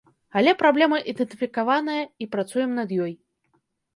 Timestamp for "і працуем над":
2.25-2.89